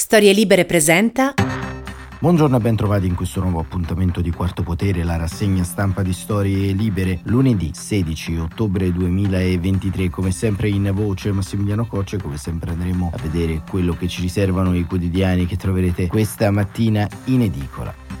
Storie 0.00 0.32
Libere 0.32 0.64
presenta... 0.64 1.34
Buongiorno 2.18 2.56
e 2.56 2.60
ben 2.60 2.74
trovati 2.74 3.06
in 3.06 3.14
questo 3.14 3.42
nuovo 3.42 3.60
appuntamento 3.60 4.22
di 4.22 4.30
Quarto 4.30 4.62
Potere, 4.62 5.04
la 5.04 5.16
rassegna 5.16 5.62
stampa 5.62 6.00
di 6.00 6.14
Storie 6.14 6.72
Libere, 6.72 7.20
lunedì 7.24 7.72
16 7.74 8.36
ottobre 8.36 8.90
2023. 8.92 10.08
Come 10.08 10.30
sempre 10.30 10.70
in 10.70 10.90
voce 10.94 11.32
Massimiliano 11.32 11.86
Cocce, 11.86 12.16
come 12.16 12.38
sempre 12.38 12.70
andremo 12.70 13.12
a 13.12 13.18
vedere 13.20 13.62
quello 13.68 13.92
che 13.92 14.08
ci 14.08 14.22
riservano 14.22 14.74
i 14.74 14.84
quotidiani 14.84 15.44
che 15.44 15.56
troverete 15.56 16.06
questa 16.06 16.50
mattina 16.50 17.06
in 17.26 17.42
edicola. 17.42 18.19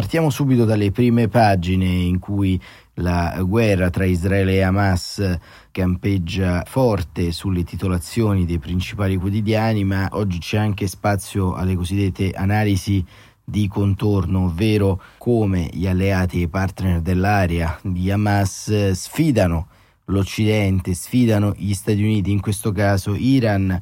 Partiamo 0.00 0.30
subito 0.30 0.64
dalle 0.64 0.92
prime 0.92 1.28
pagine 1.28 1.84
in 1.84 2.18
cui 2.18 2.58
la 2.94 3.38
guerra 3.42 3.90
tra 3.90 4.06
Israele 4.06 4.54
e 4.54 4.62
Hamas 4.62 5.38
campeggia 5.70 6.64
forte 6.66 7.32
sulle 7.32 7.64
titolazioni 7.64 8.46
dei 8.46 8.58
principali 8.58 9.16
quotidiani, 9.16 9.84
ma 9.84 10.08
oggi 10.12 10.38
c'è 10.38 10.56
anche 10.56 10.86
spazio 10.86 11.52
alle 11.52 11.74
cosiddette 11.74 12.30
analisi 12.30 13.04
di 13.44 13.68
contorno, 13.68 14.44
ovvero 14.44 15.02
come 15.18 15.68
gli 15.70 15.86
alleati 15.86 16.38
e 16.38 16.44
i 16.44 16.48
partner 16.48 17.02
dell'area 17.02 17.78
di 17.82 18.10
Hamas 18.10 18.92
sfidano 18.92 19.68
l'Occidente, 20.06 20.94
sfidano 20.94 21.52
gli 21.54 21.74
Stati 21.74 22.02
Uniti, 22.02 22.30
in 22.30 22.40
questo 22.40 22.72
caso 22.72 23.14
Iran 23.14 23.78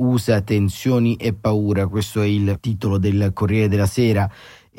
usa 0.00 0.40
tensioni 0.40 1.14
e 1.16 1.32
paura, 1.32 1.86
questo 1.86 2.22
è 2.22 2.26
il 2.26 2.56
titolo 2.60 2.98
del 2.98 3.30
Corriere 3.32 3.68
della 3.68 3.86
Sera 3.86 4.28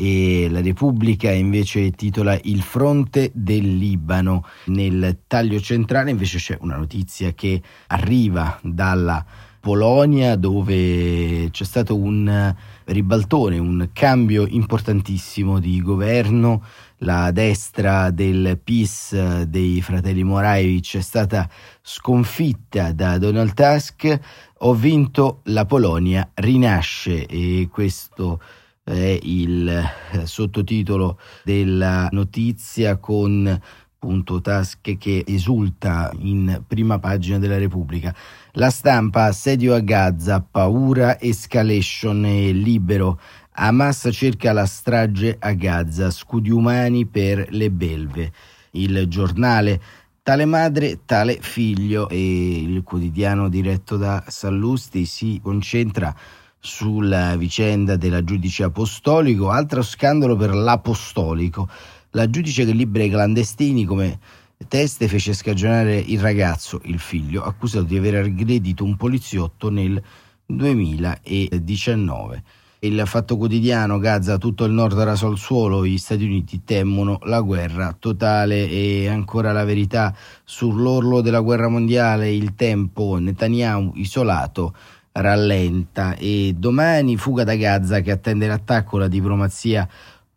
e 0.04 0.48
la 0.50 0.62
Repubblica 0.62 1.30
invece 1.30 1.92
titola 1.92 2.36
Il 2.46 2.64
fronte 2.64 3.30
del 3.36 3.78
Libano. 3.78 4.44
Nel 4.66 5.20
taglio 5.28 5.60
centrale 5.60 6.10
invece 6.10 6.40
c'è 6.40 6.58
una 6.62 6.76
notizia 6.76 7.34
che 7.34 7.62
arriva 7.86 8.60
dalla 8.64 9.24
Polonia 9.60 10.38
dove 10.38 11.50
c'è 11.52 11.64
stato 11.64 11.96
un 11.96 12.56
ribaltone, 12.86 13.60
un 13.60 13.90
cambio 13.94 14.48
importantissimo 14.48 15.60
di 15.60 15.80
governo. 15.84 16.64
La 17.04 17.30
destra 17.30 18.10
del 18.10 18.60
PIS 18.64 19.44
dei 19.44 19.84
fratelli 19.84 20.24
Moraevich 20.24 20.98
è 20.98 21.02
stata 21.02 21.48
sconfitta 21.80 22.92
da 22.92 23.20
Donald 23.20 23.54
Tusk. 23.54 24.20
Ho 24.64 24.74
vinto, 24.74 25.42
la 25.44 25.66
Polonia 25.66 26.28
rinasce 26.34 27.28
e 27.28 27.70
questo 27.72 28.40
è 28.84 29.20
il 29.22 29.68
eh, 29.68 30.26
sottotitolo 30.26 31.20
della 31.44 32.08
notizia 32.12 32.98
con 32.98 33.48
appunto 33.48 34.42
Tusk 34.42 34.98
che 34.98 35.24
esulta 35.28 36.12
in 36.20 36.64
prima 36.66 36.98
pagina 36.98 37.38
della 37.38 37.60
Repubblica. 37.60 38.14
La 38.54 38.72
stampa 38.72 39.26
assedio 39.26 39.76
a 39.76 39.80
Gaza, 39.80 40.42
paura, 40.42 41.20
escalation 41.20 42.26
e 42.26 42.52
libero. 42.52 43.20
Hamas 43.54 44.10
cerca 44.12 44.54
la 44.54 44.66
strage 44.66 45.36
a 45.40 45.54
Gaza, 45.54 46.10
scudi 46.10 46.50
umani 46.50 47.06
per 47.06 47.48
le 47.52 47.70
belve. 47.70 48.32
Il 48.72 49.06
giornale 49.08 49.80
Tale 50.24 50.46
madre, 50.46 51.00
tale 51.06 51.40
figlio 51.42 52.08
e 52.08 52.62
il 52.62 52.84
quotidiano 52.84 53.50
diretto 53.50 53.98
da 53.98 54.24
Sallusti 54.28 55.06
si 55.06 55.40
concentra 55.42 56.16
sulla 56.64 57.36
vicenda 57.36 57.96
della 57.98 58.24
giudice 58.24 58.64
apostolico, 58.64 59.50
altro 59.50 59.82
scandalo 59.82 60.36
per 60.36 60.54
l'apostolico. 60.54 61.68
La 62.12 62.30
giudice 62.30 62.64
che 62.66 62.72
libera 62.72 63.04
i 63.04 63.10
clandestini 63.10 63.84
come 63.84 64.20
teste 64.68 65.08
fece 65.08 65.34
scagionare 65.34 65.98
il 65.98 66.20
ragazzo, 66.20 66.80
il 66.84 67.00
figlio, 67.00 67.44
accusato 67.44 67.86
di 67.86 67.98
aver 67.98 68.16
aggredito 68.16 68.84
un 68.84 68.96
poliziotto 68.96 69.72
nel 69.72 70.00
2019. 70.46 72.44
Il 72.84 73.04
fatto 73.06 73.38
quotidiano 73.38 74.00
Gaza, 74.00 74.38
tutto 74.38 74.66
il 74.66 74.72
nord 74.72 74.98
raso 75.00 75.28
al 75.28 75.38
suolo, 75.38 75.86
gli 75.86 75.98
Stati 75.98 76.24
Uniti 76.24 76.64
temono 76.64 77.20
la 77.24 77.42
guerra 77.42 77.96
totale 77.98 78.68
e 78.68 79.08
ancora 79.08 79.52
la 79.52 79.64
verità 79.64 80.16
sull'orlo 80.44 81.22
della 81.22 81.42
guerra 81.42 81.68
mondiale, 81.68 82.32
il 82.32 82.56
tempo, 82.56 83.18
Netanyahu 83.18 83.92
isolato, 83.96 84.76
rallenta 85.14 86.16
e 86.16 86.54
domani 86.58 87.18
fuga 87.18 87.44
da 87.44 87.56
Gaza 87.56 88.00
che 88.02 88.12
attende 88.12 88.48
l'attacco, 88.48 88.98
la 88.98 89.08
diplomazia 89.08 89.88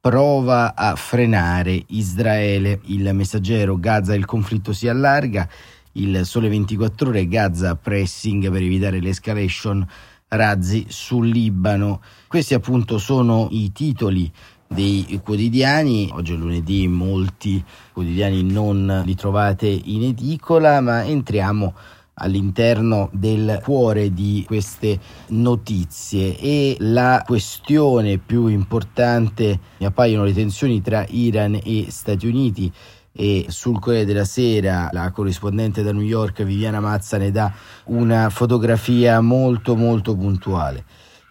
prova 0.00 0.74
a 0.74 0.96
frenare 0.96 1.82
Israele, 1.88 2.80
il 2.86 3.08
messaggero 3.14 3.78
Gaza 3.78 4.14
il 4.14 4.26
conflitto 4.26 4.72
si 4.72 4.88
allarga, 4.88 5.48
il 5.92 6.26
sole 6.26 6.48
24 6.48 7.08
ore 7.08 7.26
Gaza 7.26 7.74
pressing 7.76 8.50
per 8.50 8.60
evitare 8.60 9.00
l'escalation, 9.00 9.86
razzi 10.28 10.86
sul 10.88 11.28
Libano. 11.28 12.02
Questi 12.26 12.54
appunto 12.54 12.98
sono 12.98 13.48
i 13.50 13.72
titoli 13.72 14.30
dei 14.66 15.20
quotidiani. 15.22 16.10
Oggi 16.12 16.34
è 16.34 16.36
lunedì, 16.36 16.86
molti 16.88 17.64
quotidiani 17.92 18.42
non 18.42 19.02
li 19.06 19.14
trovate 19.14 19.68
in 19.68 20.02
edicola, 20.02 20.80
ma 20.80 21.04
entriamo 21.04 21.74
all'interno 22.14 23.08
del 23.12 23.60
cuore 23.62 24.12
di 24.12 24.44
queste 24.46 24.98
notizie 25.28 26.38
e 26.38 26.76
la 26.80 27.22
questione 27.26 28.18
più 28.18 28.46
importante 28.46 29.58
mi 29.78 29.86
appaiono 29.86 30.24
le 30.24 30.32
tensioni 30.32 30.80
tra 30.80 31.04
Iran 31.08 31.58
e 31.62 31.86
Stati 31.88 32.26
Uniti 32.26 32.72
e 33.16 33.46
sul 33.48 33.78
Corriere 33.78 34.06
della 34.06 34.24
Sera 34.24 34.88
la 34.92 35.10
corrispondente 35.12 35.82
da 35.82 35.92
New 35.92 36.02
York 36.02 36.42
Viviana 36.42 36.80
Mazza 36.80 37.16
ne 37.16 37.30
dà 37.30 37.52
una 37.84 38.28
fotografia 38.28 39.20
molto 39.20 39.76
molto 39.76 40.16
puntuale. 40.16 40.84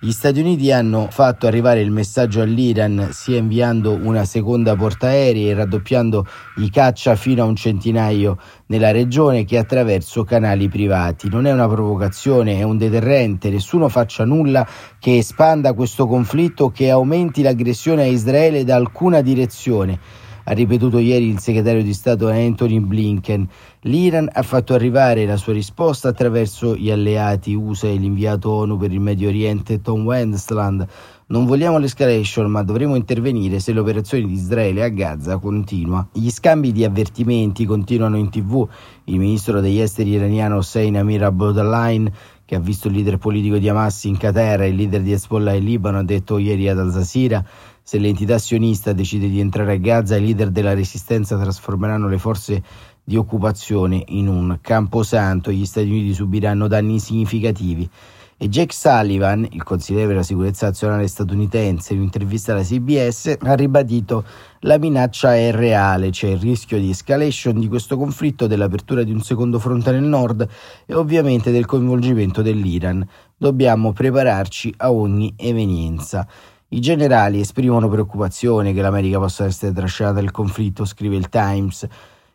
Gli 0.04 0.12
Stati 0.12 0.42
Uniti 0.42 0.70
hanno 0.70 1.08
fatto 1.10 1.48
arrivare 1.48 1.80
il 1.80 1.90
messaggio 1.90 2.42
all'Iran 2.42 3.12
sia 3.14 3.38
inviando 3.38 3.94
una 3.94 4.26
seconda 4.26 4.76
portaerei 4.76 5.50
e 5.50 5.54
raddoppiando 5.54 6.28
i 6.58 6.70
caccia 6.70 7.16
fino 7.16 7.42
a 7.42 7.46
un 7.46 7.56
centinaio 7.56 8.38
nella 8.66 8.92
regione 8.92 9.46
che 9.46 9.58
attraverso 9.58 10.26
canali 10.26 10.68
privati. 10.68 11.30
Non 11.30 11.46
è 11.46 11.54
una 11.54 11.70
provocazione, 11.70 12.60
è 12.60 12.64
un 12.64 12.78
deterrente. 12.78 13.50
Nessuno 13.50 13.88
faccia 13.88 14.26
nulla 14.26 14.68
che 15.00 15.16
espanda 15.16 15.72
questo 15.72 16.06
conflitto, 16.06 16.70
che 16.70 16.90
aumenti 16.90 17.42
l'aggressione 17.42 18.02
a 18.02 18.08
Israele 18.08 18.66
da 18.66 18.76
alcuna 18.76 19.22
direzione 19.22 20.23
ha 20.46 20.54
ripetuto 20.54 21.00
ieri 21.00 21.28
il 21.28 21.40
segretario 21.40 21.84
di 21.84 21.94
Stato 21.94 22.28
Anthony 22.30 22.80
Blinken. 22.80 23.48
L'Iran 23.82 24.30
ha 24.32 24.42
fatto 24.42 24.74
arrivare 24.74 25.26
la 25.26 25.38
sua 25.38 25.54
risposta 25.54 26.10
attraverso 26.10 26.76
gli 26.76 26.90
alleati 26.90 27.54
USA 27.54 27.88
e 27.88 27.96
l'inviato 27.96 28.52
ONU 28.52 28.78
per 28.78 28.92
il 28.92 29.00
Medio 29.00 29.30
Oriente 29.30 29.82
Tom 29.82 30.06
Wendland. 30.06 30.88
Non 31.26 31.46
vogliamo 31.46 31.78
l'escalation, 31.78 32.52
ma 32.52 32.62
dovremo 32.64 32.96
intervenire 32.96 33.60
se 33.60 33.72
l'operazione 33.72 34.26
di 34.26 34.34
Israele 34.34 34.84
a 34.84 34.90
Gaza 34.90 35.38
continua. 35.38 36.06
Gli 36.12 36.30
scambi 36.30 36.72
di 36.72 36.84
avvertimenti 36.84 37.66
continuano 37.66 38.18
in 38.18 38.30
tv. 38.30 38.68
Il 39.06 39.18
ministro 39.18 39.62
degli 39.62 39.80
esteri 39.80 40.12
iraniano 40.12 40.58
Hossein 40.58 40.98
Amir 40.98 41.24
Abdollahin 41.24 42.12
che 42.46 42.56
ha 42.56 42.60
visto 42.60 42.88
il 42.88 42.96
leader 42.96 43.18
politico 43.18 43.58
di 43.58 43.70
Hamas 43.70 44.04
in 44.04 44.18
Qatar 44.18 44.62
e 44.62 44.68
il 44.68 44.76
leader 44.76 45.02
di 45.02 45.14
Hezbollah 45.14 45.54
in 45.54 45.64
Libano, 45.64 46.00
ha 46.00 46.04
detto 46.04 46.38
ieri 46.38 46.68
ad 46.68 46.78
Al 46.78 46.92
Jazeera 46.92 47.44
se 47.84 47.98
l'entità 47.98 48.38
sionista 48.38 48.94
decide 48.94 49.28
di 49.28 49.42
entrare 49.42 49.74
a 49.74 49.78
Gaza, 49.78 50.16
i 50.16 50.22
leader 50.22 50.50
della 50.50 50.74
resistenza 50.74 51.38
trasformeranno 51.38 52.08
le 52.08 52.18
forze 52.18 52.64
di 53.04 53.18
occupazione 53.18 54.02
in 54.08 54.30
un 54.30 54.58
camposanto. 54.62 55.52
Gli 55.52 55.66
Stati 55.66 55.90
Uniti 55.90 56.14
subiranno 56.14 56.68
danni 56.68 57.00
significativi. 57.00 57.90
E 58.38 58.50
Jake 58.50 58.74
Sullivan, 58.74 59.48
il 59.52 59.64
consigliere 59.64 60.08
per 60.08 60.16
la 60.16 60.24
sicurezza 60.24 60.66
nazionale 60.66 61.08
statunitense, 61.08 61.94
in 61.94 62.00
un'intervista 62.00 62.54
alla 62.54 62.64
CBS, 62.64 63.38
ha 63.40 63.54
ribadito 63.54 64.26
la 64.62 64.78
minaccia 64.78 65.36
è 65.36 65.52
reale, 65.52 66.10
c'è 66.10 66.30
il 66.30 66.40
rischio 66.40 66.80
di 66.80 66.90
escalation 66.90 67.60
di 67.60 67.68
questo 67.68 67.96
conflitto, 67.96 68.48
dell'apertura 68.48 69.04
di 69.04 69.12
un 69.12 69.22
secondo 69.22 69.60
fronte 69.60 69.92
nel 69.92 70.04
nord 70.04 70.48
e 70.86 70.94
ovviamente 70.94 71.52
del 71.52 71.66
coinvolgimento 71.66 72.42
dell'Iran. 72.42 73.06
Dobbiamo 73.38 73.94
prepararci 73.94 74.74
a 74.78 74.92
ogni 74.92 75.34
evenienza. 75.38 76.28
I 76.74 76.80
generali 76.80 77.40
esprimono 77.40 77.88
preoccupazione 77.88 78.74
che 78.74 78.82
l'America 78.82 79.20
possa 79.20 79.46
essere 79.46 79.72
trascinata 79.72 80.20
nel 80.22 80.32
conflitto, 80.32 80.86
scrive 80.86 81.16
il 81.16 81.30
Times. 81.30 81.88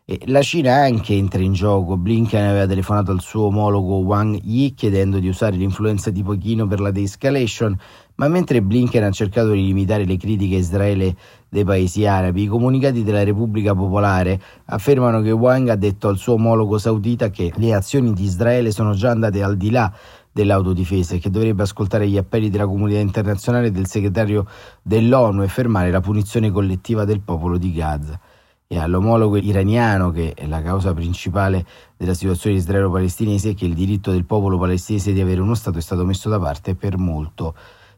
E 0.05 0.21
la 0.27 0.41
Cina 0.41 0.75
anche 0.75 1.13
entra 1.13 1.41
in 1.41 1.51
gioco. 1.51 1.97
Blinken 1.97 2.45
aveva 2.45 2.65
telefonato 2.65 3.11
al 3.11 3.19
suo 3.19 3.47
omologo 3.47 3.97
Wang 3.97 4.39
Yi 4.41 4.73
chiedendo 4.75 5.19
di 5.19 5.27
usare 5.27 5.57
l'influenza 5.57 6.09
di 6.09 6.23
Pechino 6.23 6.67
per 6.67 6.79
la 6.79 6.89
de-escalation, 6.89 7.77
ma 8.15 8.29
mentre 8.29 8.61
Blinken 8.61 9.03
ha 9.03 9.11
cercato 9.11 9.51
di 9.51 9.65
limitare 9.65 10.05
le 10.05 10.15
critiche 10.15 10.55
a 10.55 10.59
Israele 10.59 11.15
dei 11.49 11.65
paesi 11.65 12.05
arabi, 12.05 12.43
i 12.43 12.47
comunicati 12.47 13.03
della 13.03 13.23
Repubblica 13.23 13.75
Popolare 13.75 14.39
affermano 14.65 15.21
che 15.21 15.31
Wang 15.31 15.67
ha 15.67 15.75
detto 15.75 16.07
al 16.07 16.17
suo 16.17 16.35
omologo 16.35 16.77
saudita 16.77 17.29
che 17.29 17.51
le 17.55 17.73
azioni 17.73 18.13
di 18.13 18.23
Israele 18.23 18.71
sono 18.71 18.93
già 18.93 19.09
andate 19.09 19.43
al 19.43 19.57
di 19.57 19.69
là 19.69 19.91
dell'autodifesa 20.39 21.15
e 21.15 21.19
che 21.19 21.29
dovrebbe 21.29 21.63
ascoltare 21.63 22.07
gli 22.07 22.17
appelli 22.17 22.49
della 22.49 22.65
comunità 22.65 22.99
internazionale 22.99 23.67
e 23.67 23.71
del 23.71 23.87
segretario 23.87 24.45
dell'ONU 24.81 25.43
e 25.43 25.47
fermare 25.49 25.91
la 25.91 25.99
punizione 25.99 26.49
collettiva 26.49 27.03
del 27.03 27.19
popolo 27.19 27.57
di 27.57 27.73
Gaza. 27.73 28.19
E 28.65 28.77
all'omologo 28.77 29.35
iraniano, 29.35 30.11
che 30.11 30.33
è 30.33 30.45
la 30.45 30.61
causa 30.61 30.93
principale 30.93 31.65
della 31.97 32.13
situazione 32.13 32.55
israelo-palestinese, 32.57 33.53
che 33.53 33.65
il 33.65 33.73
diritto 33.73 34.11
del 34.11 34.25
popolo 34.25 34.57
palestinese 34.57 35.11
di 35.11 35.19
avere 35.19 35.41
uno 35.41 35.55
Stato 35.55 35.77
è 35.77 35.81
stato 35.81 36.05
messo 36.05 36.29
da 36.29 36.39
parte 36.39 36.75
per 36.75 36.97
molto 36.97 37.55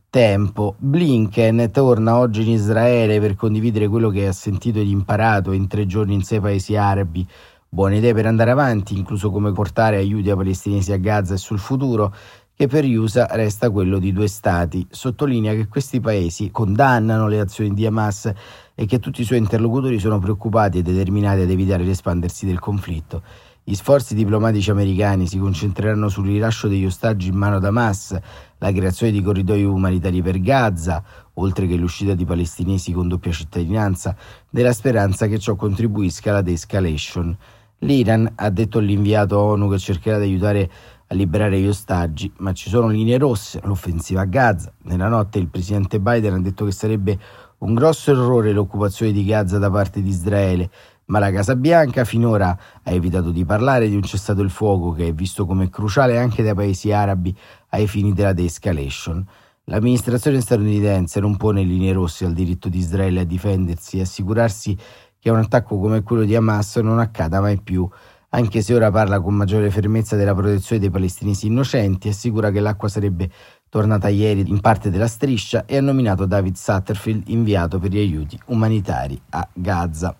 tempo. 0.09 0.75
Blinken 0.77 1.69
torna 1.71 2.17
oggi 2.17 2.41
in 2.41 2.49
Israele 2.49 3.19
per 3.19 3.35
condividere 3.35 3.87
quello 3.87 4.09
che 4.09 4.27
ha 4.27 4.31
sentito 4.31 4.79
ed 4.79 4.87
imparato 4.87 5.51
in 5.51 5.67
tre 5.67 5.85
giorni 5.85 6.15
in 6.15 6.23
sei 6.23 6.39
paesi 6.39 6.75
arabi 6.75 7.27
Buone 7.73 7.99
idee 7.99 8.13
per 8.13 8.25
andare 8.25 8.51
avanti, 8.51 8.97
incluso 8.97 9.31
come 9.31 9.53
portare 9.53 9.95
aiuti 9.95 10.29
ai 10.29 10.35
palestinesi 10.35 10.91
a 10.91 10.97
Gaza 10.97 11.35
e 11.35 11.37
sul 11.37 11.57
futuro, 11.57 12.13
che 12.53 12.67
per 12.67 12.83
gli 12.83 12.95
USA 12.95 13.27
resta 13.31 13.69
quello 13.69 13.97
di 13.97 14.11
due 14.11 14.27
stati. 14.27 14.85
Sottolinea 14.89 15.53
che 15.53 15.69
questi 15.69 16.01
paesi 16.01 16.51
condannano 16.51 17.29
le 17.29 17.39
azioni 17.39 17.73
di 17.73 17.85
Hamas 17.85 18.29
e 18.75 18.85
che 18.85 18.99
tutti 18.99 19.21
i 19.21 19.23
suoi 19.23 19.37
interlocutori 19.37 19.99
sono 19.99 20.19
preoccupati 20.19 20.79
e 20.79 20.81
determinati 20.81 21.39
ad 21.39 21.49
evitare 21.49 21.85
l'espandersi 21.85 22.45
del 22.45 22.59
conflitto. 22.59 23.23
Gli 23.63 23.73
sforzi 23.73 24.15
diplomatici 24.15 24.69
americani 24.69 25.25
si 25.25 25.37
concentreranno 25.37 26.09
sul 26.09 26.27
rilascio 26.27 26.67
degli 26.67 26.85
ostaggi 26.85 27.29
in 27.29 27.35
mano 27.35 27.55
ad 27.55 27.63
Hamas, 27.63 28.19
la 28.57 28.71
creazione 28.73 29.13
di 29.13 29.21
corridoi 29.21 29.63
umanitari 29.63 30.21
per 30.21 30.41
Gaza, 30.41 31.01
oltre 31.35 31.67
che 31.67 31.77
l'uscita 31.77 32.15
di 32.15 32.25
palestinesi 32.25 32.91
con 32.91 33.07
doppia 33.07 33.31
cittadinanza, 33.31 34.13
nella 34.49 34.73
speranza 34.73 35.27
che 35.27 35.39
ciò 35.39 35.55
contribuisca 35.55 36.31
alla 36.31 36.41
de-escalation. 36.41 37.37
L'Iran 37.83 38.31
ha 38.35 38.49
detto 38.51 38.77
all'inviato 38.77 39.39
ONU 39.39 39.69
che 39.69 39.79
cercherà 39.79 40.19
di 40.19 40.25
aiutare 40.25 40.69
a 41.07 41.15
liberare 41.15 41.59
gli 41.59 41.67
ostaggi, 41.67 42.31
ma 42.37 42.53
ci 42.53 42.69
sono 42.69 42.87
linee 42.87 43.17
rosse, 43.17 43.59
l'offensiva 43.63 44.21
a 44.21 44.25
Gaza. 44.25 44.71
Nella 44.83 45.07
notte 45.07 45.39
il 45.39 45.47
presidente 45.47 45.99
Biden 45.99 46.35
ha 46.35 46.39
detto 46.39 46.65
che 46.65 46.71
sarebbe 46.71 47.17
un 47.59 47.73
grosso 47.73 48.11
errore 48.11 48.51
l'occupazione 48.51 49.11
di 49.11 49.25
Gaza 49.25 49.57
da 49.57 49.71
parte 49.71 50.03
di 50.03 50.09
Israele, 50.09 50.69
ma 51.05 51.17
la 51.17 51.31
Casa 51.31 51.55
Bianca 51.55 52.05
finora 52.05 52.55
ha 52.83 52.91
evitato 52.91 53.31
di 53.31 53.43
parlare 53.45 53.89
di 53.89 53.95
un 53.95 54.03
cessato 54.03 54.41
il 54.41 54.51
fuoco 54.51 54.91
che 54.91 55.07
è 55.07 55.13
visto 55.13 55.47
come 55.47 55.69
cruciale 55.71 56.19
anche 56.19 56.43
dai 56.43 56.53
paesi 56.53 56.91
arabi 56.91 57.35
ai 57.69 57.87
fini 57.87 58.13
della 58.13 58.33
de-escalation. 58.33 59.25
L'amministrazione 59.65 60.39
statunitense 60.39 61.19
non 61.19 61.35
pone 61.37 61.63
linee 61.63 61.93
rosse 61.93 62.25
al 62.25 62.33
diritto 62.33 62.69
di 62.69 62.77
Israele 62.77 63.21
a 63.21 63.25
difendersi 63.25 63.97
e 63.97 64.01
assicurarsi 64.01 64.77
che 65.21 65.29
un 65.29 65.37
attacco 65.37 65.77
come 65.77 66.01
quello 66.01 66.23
di 66.23 66.35
Hamas 66.35 66.77
non 66.77 66.97
accada 66.97 67.39
mai 67.41 67.61
più, 67.61 67.87
anche 68.29 68.61
se 68.63 68.73
ora 68.73 68.89
parla 68.89 69.19
con 69.19 69.35
maggiore 69.35 69.69
fermezza 69.69 70.15
della 70.15 70.33
protezione 70.33 70.81
dei 70.81 70.89
palestinesi 70.89 71.45
innocenti, 71.45 72.07
assicura 72.07 72.49
che 72.49 72.59
l'acqua 72.59 72.87
sarebbe 72.87 73.29
tornata 73.69 74.07
ieri 74.07 74.49
in 74.49 74.61
parte 74.61 74.89
della 74.89 75.07
striscia 75.07 75.65
e 75.65 75.77
ha 75.77 75.81
nominato 75.81 76.25
David 76.25 76.55
Satterfield 76.55 77.27
inviato 77.27 77.77
per 77.77 77.91
gli 77.91 77.99
aiuti 77.99 78.39
umanitari 78.47 79.21
a 79.29 79.47
Gaza. 79.53 80.15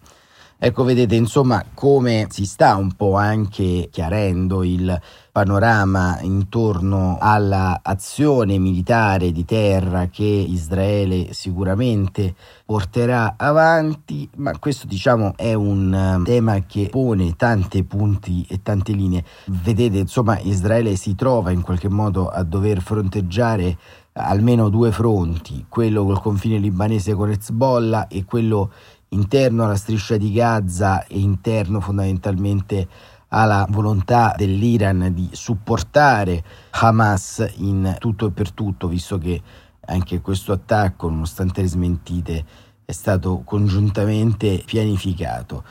Ecco, 0.64 0.84
vedete 0.84 1.16
insomma 1.16 1.66
come 1.74 2.28
si 2.30 2.46
sta 2.46 2.76
un 2.76 2.92
po' 2.92 3.16
anche 3.16 3.90
chiarendo 3.92 4.64
il 4.64 4.96
panorama 5.32 6.20
intorno 6.22 7.18
all'azione 7.20 8.60
militare 8.60 9.32
di 9.32 9.44
terra 9.44 10.06
che 10.10 10.24
Israele 10.24 11.34
sicuramente 11.34 12.36
porterà 12.64 13.34
avanti, 13.38 14.30
ma 14.36 14.56
questo 14.60 14.86
diciamo 14.86 15.34
è 15.36 15.56
un 15.56 15.92
um, 15.94 16.24
tema 16.26 16.60
che 16.60 16.90
pone 16.92 17.36
tanti 17.36 17.84
punti 17.84 18.46
e 18.48 18.62
tante 18.62 18.92
linee. 18.92 19.26
Vedete, 19.46 19.98
insomma, 19.98 20.38
Israele 20.42 20.96
si 20.96 21.16
trova 21.16 21.50
in 21.50 21.62
qualche 21.64 21.90
modo 21.90 22.28
a 22.28 22.44
dover 22.44 22.84
fronteggiare 22.84 23.78
almeno 24.14 24.70
due 24.70 24.92
fronti, 24.92 25.66
quello 25.68 26.04
col 26.04 26.22
confine 26.22 26.60
libanese 26.60 27.16
con 27.16 27.32
Hezbollah 27.32 28.08
e 28.10 28.26
quello 28.26 28.72
interno 29.14 29.66
alla 29.66 29.76
striscia 29.76 30.16
di 30.16 30.32
Gaza 30.32 31.06
e 31.06 31.20
interno 31.20 31.82
fondamentalmente 31.82 32.88
alla 33.30 33.66
volontà 33.70 34.34
dell'Iran 34.38 35.12
di 35.14 35.30
supportare 35.32 36.44
Hamas 36.72 37.46
in 37.58 37.96
tutto 38.00 38.28
e 38.28 38.32
per 38.32 38.52
tutto, 38.52 38.88
visto 38.88 39.18
che 39.18 39.42
anche 39.86 40.22
questo 40.22 40.54
attacco, 40.54 41.10
nonostante 41.10 41.62
le 41.62 41.68
smentite, 41.68 42.46
è 42.86 42.92
stato 42.92 43.42
congiuntamente 43.44 44.64
pianificato. 44.66 45.64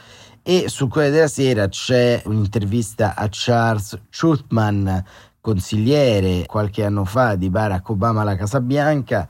E 0.42 0.68
sul 0.68 0.88
Corriere 0.88 1.14
della 1.14 1.28
Sera 1.28 1.68
c'è 1.68 2.22
un'intervista 2.26 3.14
a 3.14 3.26
Charles 3.30 3.98
Schultman, 4.10 5.04
consigliere 5.40 6.44
qualche 6.46 6.84
anno 6.84 7.04
fa 7.04 7.36
di 7.36 7.48
Barack 7.48 7.88
Obama 7.88 8.20
alla 8.22 8.36
Casa 8.36 8.60
Bianca, 8.60 9.28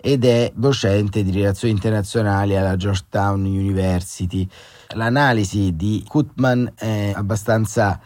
ed 0.00 0.24
è 0.24 0.50
docente 0.54 1.22
di 1.22 1.30
relazioni 1.30 1.74
internazionali 1.74 2.56
alla 2.56 2.76
Georgetown 2.76 3.44
University. 3.44 4.48
L'analisi 4.94 5.76
di 5.76 6.04
Kutman 6.06 6.72
è 6.74 7.12
abbastanza 7.14 8.00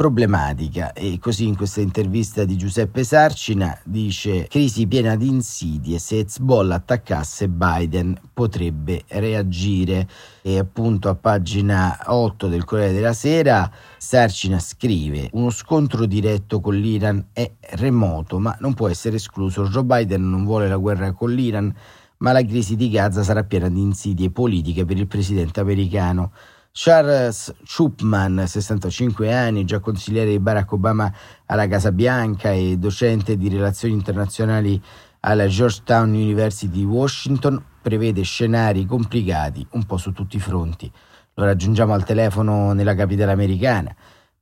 problematica. 0.00 0.94
E 0.94 1.18
così 1.20 1.46
in 1.46 1.54
questa 1.54 1.82
intervista 1.82 2.46
di 2.46 2.56
Giuseppe 2.56 3.04
Sarcina 3.04 3.78
dice 3.84 4.46
crisi 4.48 4.86
piena 4.86 5.14
di 5.14 5.28
insidie 5.28 5.98
se 5.98 6.20
Hezbollah 6.20 6.76
attaccasse 6.76 7.50
Biden 7.50 8.18
potrebbe 8.32 9.02
reagire. 9.08 10.08
E 10.40 10.56
appunto 10.56 11.10
a 11.10 11.14
pagina 11.16 11.98
8 12.06 12.48
del 12.48 12.64
Corriere 12.64 12.94
della 12.94 13.12
Sera 13.12 13.70
Sarcina 13.98 14.58
scrive 14.58 15.28
uno 15.32 15.50
scontro 15.50 16.06
diretto 16.06 16.62
con 16.62 16.76
l'Iran 16.76 17.26
è 17.34 17.52
remoto 17.72 18.38
ma 18.38 18.56
non 18.60 18.72
può 18.72 18.88
essere 18.88 19.16
escluso. 19.16 19.68
Joe 19.68 19.84
Biden 19.84 20.30
non 20.30 20.46
vuole 20.46 20.66
la 20.66 20.78
guerra 20.78 21.12
con 21.12 21.30
l'Iran 21.30 21.74
ma 22.20 22.32
la 22.32 22.42
crisi 22.42 22.74
di 22.74 22.88
Gaza 22.88 23.22
sarà 23.22 23.44
piena 23.44 23.68
di 23.68 23.82
insidie 23.82 24.30
politiche 24.30 24.86
per 24.86 24.96
il 24.96 25.06
presidente 25.06 25.60
americano 25.60 26.32
Charles 26.72 27.52
Chupman, 27.64 28.44
65 28.46 29.34
anni, 29.34 29.64
già 29.64 29.80
consigliere 29.80 30.30
di 30.30 30.38
Barack 30.38 30.70
Obama 30.72 31.12
alla 31.46 31.66
Casa 31.66 31.90
Bianca 31.90 32.52
e 32.52 32.76
docente 32.78 33.36
di 33.36 33.48
relazioni 33.48 33.94
internazionali 33.94 34.80
alla 35.20 35.48
Georgetown 35.48 36.10
University 36.10 36.70
di 36.70 36.84
Washington, 36.84 37.60
prevede 37.82 38.22
scenari 38.22 38.86
complicati 38.86 39.66
un 39.72 39.84
po' 39.84 39.96
su 39.96 40.12
tutti 40.12 40.36
i 40.36 40.40
fronti. 40.40 40.90
Lo 41.34 41.44
raggiungiamo 41.44 41.92
al 41.92 42.04
telefono 42.04 42.72
nella 42.72 42.94
capitale 42.94 43.32
americana. 43.32 43.92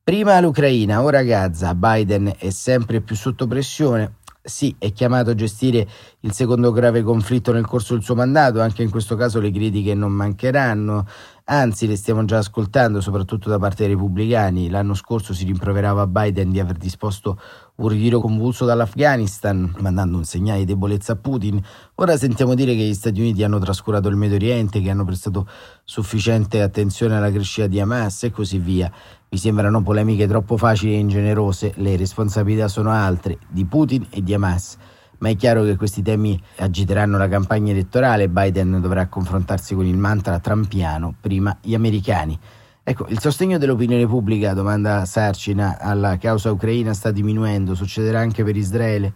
Prima 0.05 0.39
l'Ucraina, 0.41 1.03
ora 1.03 1.23
Gaza. 1.23 1.75
Biden 1.75 2.35
è 2.37 2.51
sempre 2.51 3.01
più 3.01 3.17
sotto 3.17 3.47
pressione. 3.47 4.17
Sì, 4.49 4.75
è 4.79 4.93
chiamato 4.93 5.31
a 5.31 5.35
gestire 5.35 5.87
il 6.21 6.33
secondo 6.33 6.73
grave 6.73 7.03
conflitto 7.03 7.53
nel 7.53 7.67
corso 7.67 7.93
del 7.93 8.03
suo 8.03 8.15
mandato, 8.15 8.61
anche 8.61 8.83
in 8.83 8.89
questo 8.89 9.15
caso 9.15 9.41
le 9.41 9.51
critiche 9.51 9.95
non 9.95 10.11
mancheranno 10.13 11.05
anzi 11.51 11.87
le 11.87 11.97
stiamo 11.97 12.25
già 12.25 12.39
ascoltando 12.39 13.01
soprattutto 13.01 13.49
da 13.49 13.59
parte 13.59 13.85
dei 13.85 13.95
repubblicani. 13.95 14.69
L'anno 14.69 14.95
scorso 14.95 15.33
si 15.33 15.45
rimproverava 15.45 16.07
Biden 16.07 16.51
di 16.51 16.61
aver 16.61 16.77
disposto 16.77 17.41
un 17.77 17.89
ritiro 17.89 18.21
convulso 18.21 18.65
dall'Afghanistan, 18.65 19.75
mandando 19.79 20.19
un 20.19 20.25
segnale 20.25 20.61
di 20.61 20.65
debolezza 20.67 21.13
a 21.13 21.17
Putin. 21.17 21.63
Ora 21.97 22.17
sentiamo 22.17 22.55
dire 22.55 22.75
che 22.75 22.83
gli 22.83 22.95
Stati 22.95 23.21
Uniti 23.21 23.45
hanno 23.45 23.59
trascurato 23.59 24.09
il 24.09 24.17
Medio 24.17 24.37
Oriente, 24.37 24.81
che 24.81 24.91
hanno 24.91 25.05
prestato 25.05 25.49
sufficiente 25.85 26.61
attenzione 26.61 27.17
alla 27.17 27.31
crescita 27.31 27.67
di 27.67 27.81
Hamas 27.81 28.25
e 28.25 28.31
così 28.31 28.59
via. 28.59 28.91
Mi 29.31 29.39
sembrano 29.39 29.83
polemiche 29.83 30.27
troppo 30.27 30.57
facili 30.57 30.95
e 30.95 30.99
ingenerose, 30.99 31.73
le 31.77 31.97
responsabilità 31.97 32.69
sono 32.69 32.91
altre, 32.91 33.39
di 33.49 33.65
Putin 33.65 34.07
e 34.11 34.23
di 34.23 34.35
Hamas 34.35 34.77
ma 35.19 35.31
è 35.31 35.37
chiaro 35.37 35.65
che 35.65 35.77
questi 35.77 36.03
temi 36.03 36.41
agiteranno 36.57 37.19
la 37.19 37.29
campagna 37.29 37.73
elettorale 37.73 38.29
Biden 38.29 38.81
dovrà 38.81 39.07
confrontarsi 39.09 39.75
con 39.75 39.85
il 39.85 39.97
mantra 39.97 40.39
trampiano, 40.39 41.15
prima 41.21 41.57
gli 41.61 41.75
americani. 41.75 42.39
Ecco, 42.83 43.07
il 43.09 43.21
sostegno 43.21 43.59
dell'opinione 43.59 44.07
pubblica, 44.07 44.55
domanda 44.55 45.05
Sarcina, 45.05 45.79
alla 45.79 46.17
causa 46.17 46.51
ucraina 46.51 46.95
sta 46.95 47.11
diminuendo, 47.11 47.75
succederà 47.75 48.21
anche 48.21 48.45
per 48.45 48.57
Israele? 48.57 49.13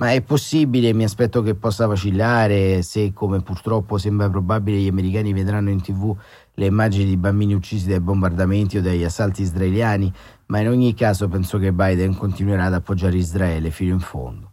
Ma 0.00 0.12
è 0.12 0.22
possibile, 0.22 0.94
mi 0.94 1.04
aspetto 1.04 1.42
che 1.42 1.54
possa 1.54 1.84
vacillare 1.84 2.80
se, 2.80 3.12
come 3.12 3.42
purtroppo 3.42 3.98
sembra 3.98 4.30
probabile, 4.30 4.78
gli 4.78 4.88
americani 4.88 5.34
vedranno 5.34 5.68
in 5.68 5.82
tv 5.82 6.16
le 6.54 6.64
immagini 6.64 7.04
di 7.04 7.18
bambini 7.18 7.52
uccisi 7.52 7.86
dai 7.86 8.00
bombardamenti 8.00 8.78
o 8.78 8.80
dagli 8.80 9.04
assalti 9.04 9.42
israeliani, 9.42 10.10
ma 10.46 10.60
in 10.60 10.68
ogni 10.68 10.94
caso 10.94 11.28
penso 11.28 11.58
che 11.58 11.74
Biden 11.74 12.16
continuerà 12.16 12.64
ad 12.64 12.72
appoggiare 12.72 13.18
Israele 13.18 13.70
fino 13.70 13.92
in 13.92 14.00
fondo. 14.00 14.52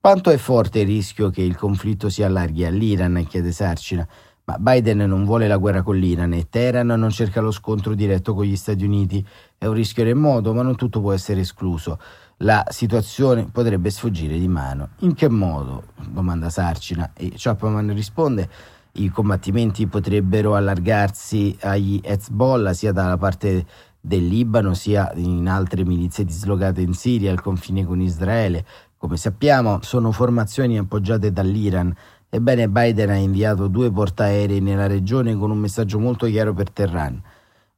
Quanto 0.00 0.30
è 0.30 0.38
forte 0.38 0.78
il 0.78 0.86
rischio 0.86 1.28
che 1.28 1.42
il 1.42 1.54
conflitto 1.54 2.08
si 2.08 2.22
allarghi 2.22 2.64
all'Iran? 2.64 3.26
chiede 3.28 3.52
Sarcina. 3.52 4.08
Ma 4.44 4.56
Biden 4.58 5.06
non 5.06 5.26
vuole 5.26 5.46
la 5.46 5.58
guerra 5.58 5.82
con 5.82 5.96
l'Iran 5.96 6.32
e 6.32 6.48
Teheran 6.48 6.86
non 6.86 7.10
cerca 7.10 7.42
lo 7.42 7.50
scontro 7.50 7.92
diretto 7.92 8.32
con 8.32 8.44
gli 8.44 8.56
Stati 8.56 8.82
Uniti. 8.82 9.22
È 9.58 9.66
un 9.66 9.74
rischio 9.74 10.04
remoto, 10.04 10.54
ma 10.54 10.62
non 10.62 10.74
tutto 10.74 11.02
può 11.02 11.12
essere 11.12 11.40
escluso. 11.40 11.98
La 12.38 12.64
situazione 12.68 13.48
potrebbe 13.50 13.90
sfuggire 13.90 14.38
di 14.38 14.48
mano. 14.48 14.90
In 15.00 15.14
che 15.14 15.28
modo? 15.28 15.84
domanda 16.08 16.50
Sarcina 16.50 17.10
e 17.14 17.32
Chapman 17.36 17.92
risponde 17.92 18.48
i 18.92 19.10
combattimenti 19.10 19.86
potrebbero 19.86 20.54
allargarsi 20.54 21.56
agli 21.60 22.00
Hezbollah 22.02 22.72
sia 22.72 22.92
dalla 22.92 23.16
parte 23.16 23.66
del 24.00 24.26
Libano 24.26 24.74
sia 24.74 25.12
in 25.14 25.48
altre 25.48 25.84
milizie 25.84 26.24
dislocate 26.24 26.80
in 26.80 26.94
Siria 26.94 27.30
al 27.30 27.40
confine 27.40 27.84
con 27.84 28.00
Israele. 28.00 28.64
Come 28.96 29.16
sappiamo 29.16 29.80
sono 29.82 30.10
formazioni 30.10 30.78
appoggiate 30.78 31.32
dall'Iran 31.32 31.94
Ebbene, 32.30 32.68
Biden 32.68 33.08
ha 33.08 33.16
inviato 33.16 33.68
due 33.68 33.90
portaerei 33.90 34.60
nella 34.60 34.86
regione 34.86 35.34
con 35.34 35.50
un 35.50 35.56
messaggio 35.56 35.98
molto 35.98 36.26
chiaro 36.26 36.52
per 36.52 36.70
Teheran. 36.70 37.22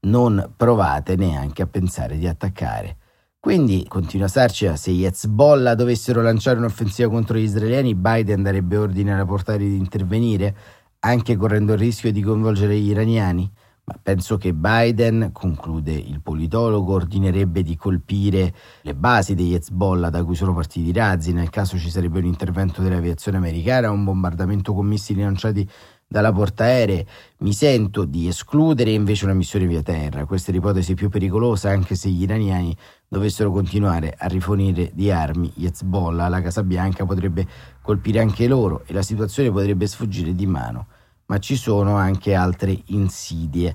Non 0.01 0.53
provate 0.57 1.15
neanche 1.15 1.63
a 1.63 1.67
pensare 1.69 2.19
di 2.19 2.27
attaccare. 2.27 2.97
Quindi, 3.43 3.87
continua 3.89 4.29
Sarcia, 4.29 4.77
se 4.77 4.93
gli 4.93 5.03
Hezbollah 5.03 5.75
dovessero 5.75 6.21
lanciare 6.21 6.59
un'offensiva 6.59 7.09
contro 7.09 7.39
gli 7.39 7.45
israeliani, 7.45 7.95
Biden 7.95 8.43
darebbe 8.43 8.77
ordine 8.77 9.15
alla 9.15 9.25
portaerei 9.25 9.71
di 9.71 9.79
intervenire, 9.79 10.55
anche 11.01 11.37
correndo 11.37 11.73
il 11.73 11.79
rischio 11.79 12.13
di 12.13 12.21
coinvolgere 12.21 12.79
gli 12.79 12.91
iraniani? 12.91 13.51
Ma 13.85 13.99
penso 14.03 14.37
che 14.37 14.53
Biden, 14.53 15.31
conclude 15.33 15.91
il 15.91 16.21
politologo, 16.21 16.93
ordinerebbe 16.93 17.63
di 17.63 17.77
colpire 17.77 18.55
le 18.83 18.95
basi 18.95 19.35
degli 19.35 19.55
Hezbollah 19.55 20.11
da 20.11 20.23
cui 20.23 20.37
sono 20.37 20.53
partiti 20.53 20.91
i 20.91 20.93
razzi, 20.93 21.33
nel 21.33 21.49
caso 21.49 21.79
ci 21.79 21.89
sarebbe 21.89 22.19
un 22.19 22.27
intervento 22.27 22.83
dell'aviazione 22.83 23.39
americana, 23.39 23.91
un 23.91 24.05
bombardamento 24.05 24.75
con 24.75 24.85
missili 24.87 25.23
lanciati 25.23 25.67
dalla 26.07 26.33
portaerei. 26.33 27.07
Mi 27.39 27.53
sento 27.53 28.05
di 28.05 28.29
escludere 28.29 28.91
invece 28.91 29.25
una 29.25 29.35
missione 29.35 29.67
via 29.67 29.83
terra. 29.83 30.27
Questa 30.27 30.51
è 30.51 30.55
l'ipotesi 30.55 30.95
più 30.95 31.09
pericolosa, 31.09 31.71
anche 31.71 31.95
se 31.95 32.11
gli 32.11 32.23
iraniani 32.23 32.77
dovessero 33.11 33.51
continuare 33.51 34.15
a 34.17 34.29
rifornire 34.29 34.93
di 34.95 35.11
armi 35.11 35.53
Hezbollah. 35.59 36.29
La 36.29 36.41
Casa 36.41 36.63
Bianca 36.63 37.05
potrebbe 37.05 37.47
colpire 37.83 38.21
anche 38.21 38.47
loro 38.47 38.85
e 38.87 38.93
la 38.93 39.03
situazione 39.03 39.51
potrebbe 39.51 39.87
sfuggire 39.87 40.33
di 40.35 40.47
mano 40.47 40.87
ma 41.31 41.39
ci 41.39 41.55
sono 41.55 41.95
anche 41.95 42.35
altre 42.35 42.77
insidie. 42.87 43.75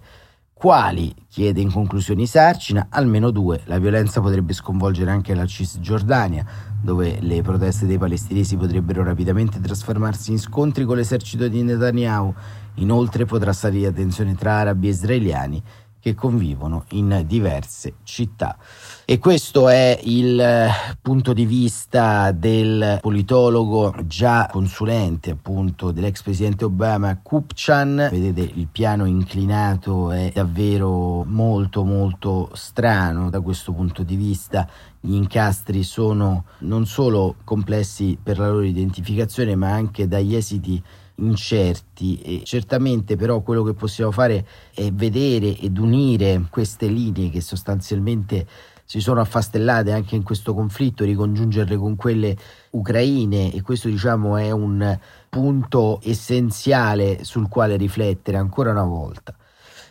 Quali? 0.54 1.14
chiede 1.30 1.62
in 1.62 1.72
conclusione 1.72 2.26
Sarcina, 2.26 2.88
almeno 2.90 3.32
due. 3.32 3.62
La 3.66 3.80
violenza 3.80 4.20
potrebbe 4.20 4.52
sconvolgere 4.52 5.10
anche 5.10 5.34
la 5.34 5.46
Cisgiordania, 5.46 6.46
dove 6.82 7.18
le 7.22 7.42
proteste 7.42 7.86
dei 7.86 7.98
palestinesi 7.98 8.58
potrebbero 8.58 9.04
rapidamente 9.04 9.62
trasformarsi 9.62 10.32
in 10.32 10.40
scontri 10.40 10.84
con 10.84 10.98
l'esercito 10.98 11.48
di 11.48 11.64
Netanyahu. 11.64 12.34
Inoltre 12.76 13.24
potrà 13.24 13.54
salire 13.54 13.88
la 13.88 13.94
tensione 13.94 14.36
tra 14.36 14.58
arabi 14.58 14.88
e 14.88 14.90
israeliani 14.90 15.64
che 16.06 16.14
convivono 16.14 16.86
in 16.90 17.24
diverse 17.26 17.96
città. 18.04 18.60
E 19.06 19.18
questo 19.18 19.70
è 19.70 20.00
il 20.04 20.40
eh, 20.40 20.70
punto 21.02 21.34
di 21.34 21.48
vista 21.48 22.32
del 22.32 23.00
politologo 23.02 23.92
già 24.06 24.48
consulente 24.52 25.32
appunto 25.32 25.90
dell'ex 25.90 26.22
presidente 26.22 26.66
Obama 26.66 27.18
Kupchan. 27.20 28.10
Vedete 28.12 28.42
il 28.54 28.68
piano 28.72 29.06
inclinato 29.06 30.12
è 30.12 30.30
davvero 30.32 31.24
molto 31.24 31.84
molto 31.84 32.52
strano 32.54 33.32
da 33.32 33.42
questo 33.42 33.72
punto 33.72 34.04
di 34.04 34.16
vista. 34.16 34.70
Gli 35.00 35.16
incastri 35.16 35.82
sono 35.82 36.46
non 36.60 36.86
solo 36.86 37.38
complessi 37.44 38.16
per 38.22 38.38
la 38.38 38.50
loro 38.50 38.62
identificazione 38.62 39.56
ma 39.56 39.72
anche 39.72 40.08
dagli 40.08 40.36
esiti 40.36 40.80
incerti 41.18 42.20
e 42.20 42.42
certamente 42.44 43.16
però 43.16 43.42
quello 43.42 43.64
che 43.64 43.74
possiamo 43.74 44.12
fare 44.12 44.46
è 44.74 44.92
vedere 44.92 45.58
ed 45.58 45.78
unire 45.78 46.46
queste 46.50 46.88
linee 46.88 47.30
che 47.30 47.42
sostanzialmente 47.42 48.46
si 48.88 49.00
sono 49.00 49.20
affastellate 49.20 49.92
anche 49.92 50.16
in 50.16 50.24
questo 50.24 50.54
conflitto, 50.54 51.04
ricongiungerle 51.04 51.76
con 51.76 51.96
quelle 51.96 52.38
ucraine 52.72 53.52
e 53.52 53.62
questo 53.62 53.88
diciamo 53.88 54.38
è 54.38 54.52
un 54.52 54.98
punto 55.28 56.00
essenziale 56.04 57.24
sul 57.24 57.50
quale 57.50 57.78
riflettere 57.78 58.38
ancora 58.38 58.72
una 58.72 58.84
volta. 58.84 59.36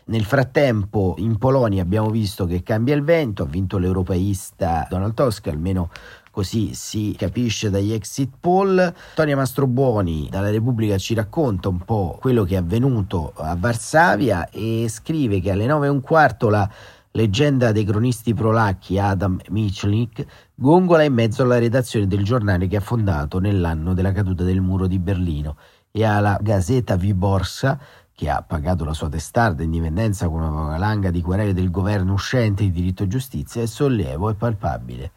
Nel 0.07 0.25
frattempo 0.25 1.15
in 1.19 1.39
Polonia 1.39 1.83
abbiamo 1.83 2.11
visto 2.11 2.45
che 2.45 2.63
cambia 2.63 2.95
il 2.95 3.03
vento, 3.03 3.43
ha 3.43 3.47
vinto 3.47 3.79
l'europeista 3.79 4.87
Donald 4.89 5.15
Tusk, 5.15 5.49
almeno 5.49 5.91
così 6.35 6.75
si 6.75 7.15
capisce 7.17 7.71
dagli 7.71 7.93
exit 7.93 8.33
poll. 8.41 8.93
Tonia 9.15 9.37
Mastrobuoni 9.37 10.27
dalla 10.29 10.51
Repubblica 10.51 10.99
ci 10.99 11.15
racconta 11.15 11.69
un 11.69 11.79
po' 11.79 12.19
quello 12.21 12.43
che 12.43 12.57
è 12.57 12.59
avvenuto 12.59 13.33
a 13.37 13.55
Varsavia 13.57 14.51
e 14.51 14.87
scrive 14.89 15.41
che 15.41 15.53
alle 15.53 15.67
9 15.67 15.87
e 15.87 15.91
un 15.91 16.01
quarto 16.01 16.49
la 16.49 16.69
leggenda 17.13 17.71
dei 17.71 17.85
cronisti 17.85 18.35
prolacchi 18.35 18.99
Adam 18.99 19.39
Michlik 19.51 20.27
gongola 20.57 21.05
in 21.05 21.13
mezzo 21.13 21.45
alla 21.45 21.61
redazione 21.61 22.09
del 22.09 22.25
giornale 22.25 22.67
che 22.67 22.77
ha 22.77 22.81
fondato 22.81 23.39
nell'anno 23.39 23.95
della 23.95 24.11
caduta 24.11 24.43
del 24.43 24.61
muro 24.61 24.89
di 24.89 24.99
Berlino 24.99 25.57
e 25.93 26.05
alla 26.05 26.37
Gazeta 26.43 26.97
Viborsa 26.97 27.79
che 28.13 28.29
ha 28.29 28.43
pagato 28.43 28.85
la 28.85 28.93
sua 28.93 29.09
testarda 29.09 29.63
indipendenza 29.63 30.29
con 30.29 30.43
una 30.43 30.67
valanga 30.67 31.13
di 31.13 31.23
querele 31.23 31.55
del 31.55 31.71
governo 31.71 32.15
uscente 32.15 32.65
di 32.65 32.73
diritto 32.73 33.05
e 33.05 33.09
giustizia, 33.09 33.63
è 33.63 33.67
sollievo 33.67 34.31
e 34.31 34.35
palpabile. 34.35 35.13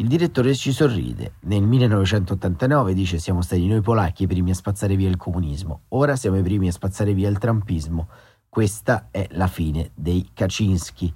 Il 0.00 0.08
direttore 0.08 0.54
ci 0.54 0.72
sorride. 0.72 1.34
Nel 1.40 1.62
1989 1.62 2.94
dice 2.94 3.18
siamo 3.18 3.42
stati 3.42 3.66
noi 3.66 3.82
polacchi 3.82 4.22
i 4.22 4.26
primi 4.26 4.50
a 4.50 4.54
spazzare 4.54 4.96
via 4.96 5.10
il 5.10 5.18
comunismo, 5.18 5.82
ora 5.88 6.16
siamo 6.16 6.38
i 6.38 6.42
primi 6.42 6.68
a 6.68 6.72
spazzare 6.72 7.12
via 7.12 7.28
il 7.28 7.36
trampismo. 7.36 8.08
Questa 8.48 9.08
è 9.10 9.28
la 9.32 9.46
fine 9.46 9.90
dei 9.94 10.30
Kaczynski. 10.32 11.12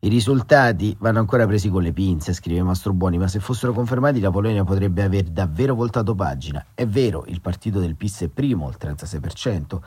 I 0.00 0.08
risultati 0.10 0.94
vanno 1.00 1.20
ancora 1.20 1.46
presi 1.46 1.70
con 1.70 1.82
le 1.82 1.94
pinze, 1.94 2.34
scrive 2.34 2.62
Mastro 2.62 2.92
Buoni, 2.92 3.16
ma 3.16 3.26
se 3.26 3.40
fossero 3.40 3.72
confermati 3.72 4.20
la 4.20 4.30
Polonia 4.30 4.64
potrebbe 4.64 5.02
aver 5.02 5.30
davvero 5.30 5.74
voltato 5.74 6.14
pagina. 6.14 6.62
È 6.74 6.86
vero, 6.86 7.24
il 7.28 7.40
partito 7.40 7.80
del 7.80 7.96
PIS 7.96 8.24
è 8.24 8.28
primo, 8.28 8.68
il 8.68 8.76
36%, 8.78 9.78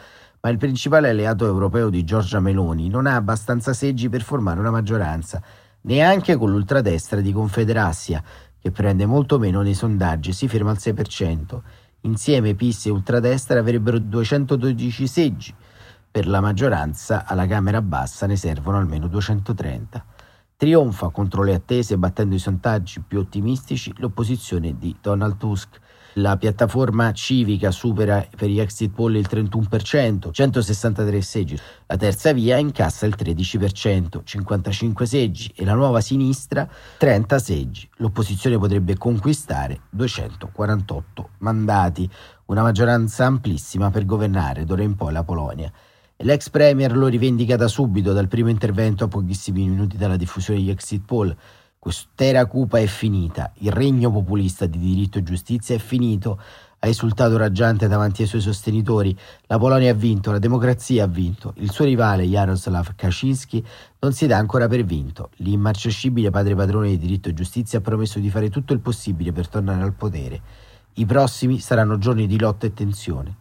ma 0.41 0.49
il 0.49 0.57
principale 0.57 1.09
alleato 1.09 1.45
europeo 1.45 1.91
di 1.91 2.03
Giorgia 2.03 2.39
Meloni 2.39 2.89
non 2.89 3.05
ha 3.05 3.13
abbastanza 3.13 3.73
seggi 3.73 4.09
per 4.09 4.23
formare 4.23 4.59
una 4.59 4.71
maggioranza 4.71 5.39
neanche 5.81 6.35
con 6.35 6.51
l'ultradestra 6.51 7.21
di 7.21 7.31
Confederassia, 7.31 8.23
che 8.59 8.71
prende 8.71 9.05
molto 9.05 9.39
meno 9.39 9.61
nei 9.61 9.73
sondaggi, 9.73 10.33
si 10.33 10.47
ferma 10.47 10.71
al 10.71 10.77
6%. 10.79 11.61
Insieme 12.01 12.55
PIS 12.55 12.87
e 12.87 12.91
ultradestra 12.91 13.59
avrebbero 13.59 13.99
212 13.99 15.07
seggi. 15.07 15.53
Per 16.11 16.27
la 16.27 16.41
maggioranza 16.41 17.25
alla 17.25 17.45
Camera 17.45 17.81
bassa 17.81 18.25
ne 18.25 18.35
servono 18.35 18.77
almeno 18.77 19.07
230. 19.07 20.05
Trionfa 20.57 21.09
contro 21.09 21.43
le 21.43 21.53
attese 21.53 21.97
battendo 21.97 22.35
i 22.35 22.39
sondaggi 22.39 23.01
più 23.01 23.19
ottimistici 23.19 23.93
l'opposizione 23.97 24.77
di 24.77 24.95
Donald 24.99 25.37
Tusk 25.37 25.79
la 26.13 26.37
piattaforma 26.37 27.11
civica 27.13 27.71
supera 27.71 28.25
per 28.35 28.49
gli 28.49 28.59
exit 28.59 28.91
poll 28.93 29.15
il 29.15 29.27
31%, 29.29 30.31
163 30.31 31.21
seggi. 31.21 31.59
La 31.85 31.97
terza 31.97 32.33
via 32.33 32.57
incassa 32.57 33.05
il 33.05 33.15
13%, 33.17 34.21
55 34.23 35.05
seggi 35.05 35.51
e 35.55 35.65
la 35.65 35.73
nuova 35.73 36.01
sinistra 36.01 36.67
30 36.97 37.39
seggi. 37.39 37.89
L'opposizione 37.97 38.57
potrebbe 38.57 38.97
conquistare 38.97 39.81
248 39.89 41.29
mandati, 41.39 42.09
una 42.45 42.61
maggioranza 42.61 43.25
amplissima 43.25 43.91
per 43.91 44.05
governare 44.05 44.63
d'ora 44.63 44.83
in 44.83 44.95
poi 44.95 45.13
la 45.13 45.23
Polonia. 45.23 45.71
L'ex 46.21 46.49
premier 46.49 46.97
lo 46.97 47.07
rivendica 47.07 47.55
da 47.55 47.69
subito, 47.69 48.11
dal 48.11 48.27
primo 48.27 48.49
intervento 48.49 49.05
a 49.05 49.07
pochissimi 49.07 49.69
minuti 49.69 49.95
dalla 49.95 50.17
diffusione 50.17 50.59
degli 50.59 50.69
exit 50.69 51.05
poll. 51.05 51.33
Quest'era 51.81 52.45
cupa 52.45 52.79
è 52.79 52.87
finita, 52.87 53.53
il 53.59 53.71
regno 53.71 54.11
populista 54.11 54.65
di 54.65 54.77
diritto 54.77 55.17
e 55.17 55.23
giustizia 55.23 55.75
è 55.75 55.79
finito, 55.79 56.37
ha 56.79 56.87
esultato 56.87 57.37
raggiante 57.37 57.87
davanti 57.87 58.21
ai 58.21 58.27
suoi 58.27 58.41
sostenitori. 58.41 59.17
La 59.47 59.57
Polonia 59.57 59.91
ha 59.91 59.93
vinto, 59.93 60.29
la 60.31 60.39
democrazia 60.39 61.05
ha 61.05 61.07
vinto. 61.07 61.53
Il 61.59 61.71
suo 61.71 61.85
rivale 61.85 62.25
Jaroslav 62.25 62.95
Kaczynski 62.95 63.65
non 63.99 64.11
si 64.11 64.27
dà 64.27 64.35
ancora 64.35 64.67
per 64.67 64.83
vinto. 64.83 65.29
L'immarcescibile 65.37 66.31
padre 66.31 66.53
padrone 66.53 66.89
di 66.89 66.97
diritto 66.97 67.29
e 67.29 67.33
giustizia 67.33 67.79
ha 67.79 67.81
promesso 67.81 68.19
di 68.19 68.29
fare 68.29 68.49
tutto 68.49 68.73
il 68.73 68.79
possibile 68.81 69.31
per 69.31 69.47
tornare 69.47 69.81
al 69.81 69.93
potere. 69.93 70.41
I 70.95 71.05
prossimi 71.05 71.59
saranno 71.59 71.97
giorni 71.97 72.27
di 72.27 72.37
lotta 72.37 72.65
e 72.65 72.73
tensione. 72.73 73.38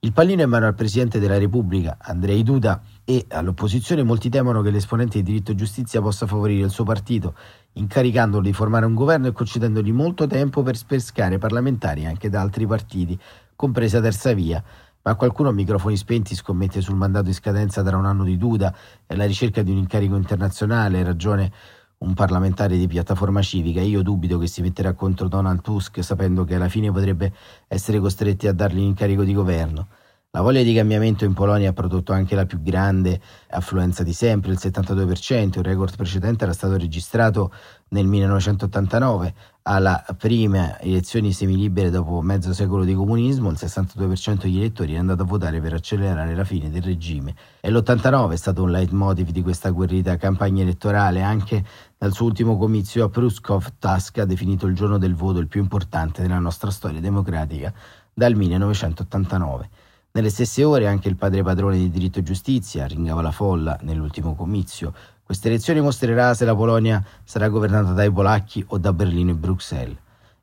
Il 0.00 0.12
pallino 0.12 0.42
è 0.42 0.44
in 0.44 0.50
mano 0.50 0.66
al 0.66 0.76
Presidente 0.76 1.18
della 1.18 1.38
Repubblica, 1.38 1.96
Andrei 2.00 2.44
Duda, 2.44 2.80
e 3.04 3.26
all'opposizione 3.30 4.04
molti 4.04 4.28
temono 4.28 4.62
che 4.62 4.70
l'esponente 4.70 5.18
di 5.18 5.24
diritto 5.24 5.50
e 5.50 5.56
giustizia 5.56 6.00
possa 6.00 6.24
favorire 6.24 6.64
il 6.64 6.70
suo 6.70 6.84
partito, 6.84 7.34
incaricandolo 7.72 8.44
di 8.44 8.52
formare 8.52 8.86
un 8.86 8.94
governo 8.94 9.26
e 9.26 9.32
concedendogli 9.32 9.90
molto 9.90 10.28
tempo 10.28 10.62
per 10.62 10.76
spescare 10.76 11.38
parlamentari 11.38 12.06
anche 12.06 12.28
da 12.28 12.40
altri 12.40 12.64
partiti, 12.64 13.18
compresa 13.56 14.00
Terza 14.00 14.32
Via. 14.34 14.62
Ma 15.02 15.16
qualcuno 15.16 15.48
a 15.48 15.52
microfoni 15.52 15.96
spenti 15.96 16.36
scommette 16.36 16.80
sul 16.80 16.94
mandato 16.94 17.26
in 17.26 17.34
scadenza 17.34 17.82
tra 17.82 17.96
un 17.96 18.06
anno 18.06 18.22
di 18.22 18.36
Duda 18.36 18.72
e 19.04 19.16
la 19.16 19.26
ricerca 19.26 19.62
di 19.62 19.72
un 19.72 19.78
incarico 19.78 20.14
internazionale, 20.14 21.02
ragione 21.02 21.50
un 21.98 22.14
parlamentare 22.14 22.76
di 22.76 22.86
piattaforma 22.86 23.42
civica. 23.42 23.80
Io 23.80 24.02
dubito 24.02 24.38
che 24.38 24.46
si 24.46 24.62
metterà 24.62 24.92
contro 24.92 25.28
Donald 25.28 25.60
Tusk 25.60 26.02
sapendo 26.02 26.44
che 26.44 26.54
alla 26.54 26.68
fine 26.68 26.90
potrebbe 26.92 27.32
essere 27.66 27.98
costretti 27.98 28.46
a 28.46 28.52
dargli 28.52 28.76
l'incarico 28.76 29.24
di 29.24 29.34
governo. 29.34 29.88
La 30.32 30.42
voglia 30.42 30.62
di 30.62 30.74
cambiamento 30.74 31.24
in 31.24 31.32
Polonia 31.32 31.70
ha 31.70 31.72
prodotto 31.72 32.12
anche 32.12 32.34
la 32.34 32.44
più 32.44 32.60
grande 32.60 33.18
affluenza 33.48 34.02
di 34.02 34.12
sempre, 34.12 34.52
il 34.52 34.58
72%, 34.60 35.58
il 35.58 35.64
record 35.64 35.96
precedente 35.96 36.44
era 36.44 36.52
stato 36.52 36.76
registrato 36.76 37.50
nel 37.88 38.06
1989, 38.06 39.34
alla 39.62 40.04
prima 40.18 40.78
elezioni 40.80 41.32
semilibere 41.32 41.88
dopo 41.88 42.20
mezzo 42.20 42.52
secolo 42.52 42.84
di 42.84 42.92
comunismo, 42.92 43.48
il 43.48 43.56
62% 43.58 44.42
degli 44.42 44.58
elettori 44.58 44.94
è 44.94 44.98
andato 44.98 45.22
a 45.22 45.26
votare 45.26 45.62
per 45.62 45.72
accelerare 45.72 46.34
la 46.34 46.44
fine 46.44 46.68
del 46.68 46.82
regime 46.82 47.34
e 47.60 47.70
l'89 47.70 48.32
è 48.32 48.36
stato 48.36 48.62
un 48.62 48.70
leitmotiv 48.70 49.30
di 49.30 49.40
questa 49.40 49.68
agguerrita 49.68 50.18
campagna 50.18 50.60
elettorale, 50.60 51.22
anche 51.22 51.64
dal 52.00 52.12
suo 52.12 52.26
ultimo 52.26 52.56
comizio 52.56 53.04
a 53.04 53.08
Pruskov, 53.08 53.72
Tusk 53.80 54.18
ha 54.18 54.24
definito 54.24 54.66
il 54.66 54.76
giorno 54.76 54.98
del 54.98 55.16
voto 55.16 55.40
il 55.40 55.48
più 55.48 55.60
importante 55.60 56.22
della 56.22 56.38
nostra 56.38 56.70
storia 56.70 57.00
democratica 57.00 57.72
dal 58.14 58.36
1989. 58.36 59.68
Nelle 60.12 60.30
stesse 60.30 60.62
ore 60.62 60.86
anche 60.86 61.08
il 61.08 61.16
padre 61.16 61.42
padrone 61.42 61.76
di 61.76 61.90
diritto 61.90 62.20
e 62.20 62.22
giustizia 62.22 62.86
ringava 62.86 63.20
la 63.20 63.32
folla 63.32 63.76
nell'ultimo 63.82 64.36
comizio. 64.36 64.94
Queste 65.24 65.48
elezioni 65.48 65.80
mostrerà 65.80 66.34
se 66.34 66.44
la 66.44 66.54
Polonia 66.54 67.04
sarà 67.24 67.48
governata 67.48 67.90
dai 67.90 68.12
polacchi 68.12 68.64
o 68.68 68.78
da 68.78 68.92
Berlino 68.92 69.32
e 69.32 69.34
Bruxelles. 69.34 69.96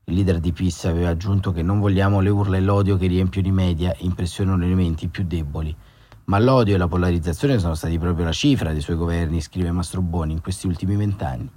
Il 0.04 0.14
leader 0.14 0.40
di 0.42 0.52
PIS 0.52 0.86
aveva 0.86 1.08
aggiunto 1.08 1.54
che 1.54 1.64
non 1.64 1.80
vogliamo 1.80 2.20
le 2.20 2.30
urla 2.30 2.58
e 2.58 2.62
l'odio 2.62 2.98
che 2.98 3.08
riempiono 3.08 3.48
i 3.48 3.52
media 3.52 3.94
e 3.94 4.00
impressionano 4.04 4.62
elementi 4.66 5.08
più 5.08 5.24
deboli. 5.24 5.74
Ma 6.26 6.40
l'odio 6.40 6.74
e 6.74 6.78
la 6.80 6.88
polarizzazione 6.88 7.60
sono 7.60 7.76
stati 7.76 8.00
proprio 8.00 8.26
la 8.26 8.32
cifra 8.32 8.72
dei 8.72 8.82
suoi 8.82 8.96
governi, 8.96 9.42
scrive 9.42 9.70
Mastroboni, 9.70 10.34
in 10.34 10.42
questi 10.42 10.66
ultimi 10.66 10.96
vent'anni. 10.96 11.48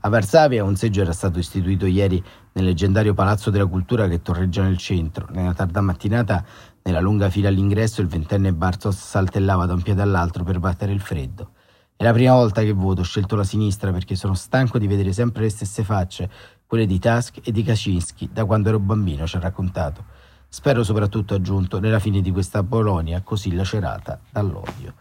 A 0.00 0.08
Varsavia 0.10 0.62
un 0.62 0.76
seggio 0.76 1.00
era 1.00 1.12
stato 1.12 1.38
istituito 1.38 1.86
ieri 1.86 2.22
nel 2.52 2.66
leggendario 2.66 3.14
Palazzo 3.14 3.48
della 3.48 3.64
Cultura 3.64 4.08
che 4.08 4.20
torreggia 4.20 4.62
nel 4.62 4.76
centro. 4.76 5.26
Nella 5.30 5.54
tarda 5.54 5.80
mattinata 5.80 6.44
nella 6.82 7.00
lunga 7.00 7.30
fila 7.30 7.48
all'ingresso 7.48 8.02
il 8.02 8.08
ventenne 8.08 8.52
Bartos 8.52 8.96
saltellava 8.96 9.64
da 9.64 9.72
un 9.72 9.80
piede 9.80 10.02
all'altro 10.02 10.44
per 10.44 10.58
battere 10.58 10.92
il 10.92 11.00
freddo. 11.00 11.52
È 11.96 12.04
la 12.04 12.12
prima 12.12 12.34
volta 12.34 12.62
che 12.62 12.72
voto, 12.72 13.00
ho 13.00 13.04
scelto 13.04 13.36
la 13.36 13.44
sinistra 13.44 13.90
perché 13.90 14.16
sono 14.16 14.34
stanco 14.34 14.78
di 14.78 14.86
vedere 14.86 15.14
sempre 15.14 15.44
le 15.44 15.50
stesse 15.50 15.82
facce, 15.82 16.30
quelle 16.66 16.84
di 16.84 16.98
Tusk 16.98 17.38
e 17.42 17.52
di 17.52 17.62
Kaczynski, 17.62 18.28
da 18.32 18.44
quando 18.44 18.68
ero 18.68 18.78
bambino, 18.78 19.26
ci 19.26 19.36
ha 19.36 19.40
raccontato. 19.40 20.04
Spero 20.52 20.82
soprattutto, 20.82 21.34
aggiunto, 21.34 21.78
nella 21.78 22.00
fine 22.00 22.20
di 22.20 22.32
questa 22.32 22.64
Polonia 22.64 23.22
così 23.22 23.54
lacerata 23.54 24.18
dall'odio. 24.30 24.94